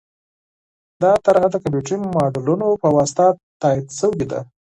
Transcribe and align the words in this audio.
دا 1.01 1.11
طرحه 1.25 1.47
د 1.51 1.55
کمپیوټري 1.63 1.97
ماډلونو 2.15 2.67
په 2.81 2.87
واسطه 2.97 3.25
تایید 3.61 3.87
شوې 3.99 4.25
ده. 4.31 4.39